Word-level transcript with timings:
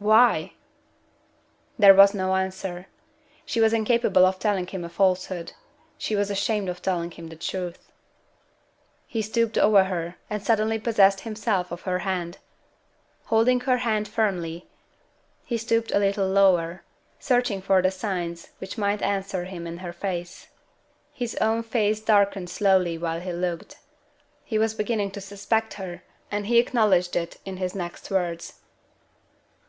"Why?" 0.00 0.54
There 1.78 1.94
was 1.94 2.12
no 2.12 2.34
answer. 2.34 2.88
She 3.46 3.60
was 3.60 3.72
incapable 3.72 4.26
of 4.26 4.40
telling 4.40 4.66
him 4.66 4.82
a 4.82 4.88
falsehood. 4.88 5.52
She 5.96 6.16
was 6.16 6.32
ashamed 6.32 6.66
to 6.66 6.74
tell 6.74 7.00
him 7.00 7.28
the 7.28 7.36
truth. 7.36 7.92
He 9.06 9.22
stooped 9.22 9.56
over 9.56 9.84
her, 9.84 10.16
and 10.28 10.42
suddenly 10.42 10.80
possessed 10.80 11.20
himself 11.20 11.70
of 11.70 11.82
her 11.82 12.00
hand. 12.00 12.38
Holding 13.26 13.60
her 13.60 13.76
hand 13.76 14.08
firmly, 14.08 14.66
he 15.44 15.56
stooped 15.56 15.92
a 15.92 16.00
little 16.00 16.26
lower; 16.26 16.82
searching 17.20 17.62
for 17.62 17.80
the 17.80 17.92
signs 17.92 18.48
which 18.58 18.78
might 18.78 19.00
answer 19.00 19.44
him 19.44 19.64
in 19.64 19.78
her 19.78 19.92
face. 19.92 20.48
His 21.12 21.36
own 21.36 21.62
face 21.62 22.00
darkened 22.00 22.50
slowly 22.50 22.98
while 22.98 23.20
he 23.20 23.32
looked. 23.32 23.76
He 24.42 24.58
was 24.58 24.74
beginning 24.74 25.12
to 25.12 25.20
suspect 25.20 25.74
her; 25.74 26.02
and 26.32 26.46
he 26.48 26.58
acknowledged 26.58 27.14
it 27.14 27.38
in 27.44 27.58
his 27.58 27.76
next 27.76 28.10
words. 28.10 28.54